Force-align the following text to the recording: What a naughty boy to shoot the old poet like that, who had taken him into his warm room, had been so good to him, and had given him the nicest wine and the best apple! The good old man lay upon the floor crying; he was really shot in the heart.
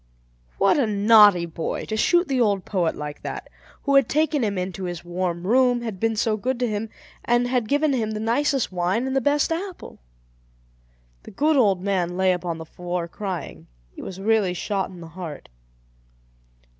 What 0.57 0.79
a 0.79 0.87
naughty 0.87 1.45
boy 1.45 1.85
to 1.85 1.95
shoot 1.95 2.27
the 2.27 2.41
old 2.41 2.65
poet 2.65 2.95
like 2.95 3.21
that, 3.21 3.47
who 3.83 3.93
had 3.93 4.09
taken 4.09 4.43
him 4.43 4.57
into 4.57 4.85
his 4.85 5.05
warm 5.05 5.45
room, 5.45 5.81
had 5.81 5.99
been 5.99 6.15
so 6.15 6.37
good 6.37 6.57
to 6.61 6.67
him, 6.67 6.89
and 7.23 7.47
had 7.47 7.67
given 7.69 7.93
him 7.93 8.09
the 8.09 8.19
nicest 8.19 8.71
wine 8.71 9.05
and 9.05 9.15
the 9.15 9.21
best 9.21 9.51
apple! 9.51 9.99
The 11.21 11.29
good 11.29 11.55
old 11.55 11.83
man 11.83 12.17
lay 12.17 12.31
upon 12.33 12.57
the 12.57 12.65
floor 12.65 13.07
crying; 13.07 13.67
he 13.91 14.01
was 14.01 14.19
really 14.19 14.55
shot 14.55 14.89
in 14.89 15.01
the 15.01 15.07
heart. 15.09 15.49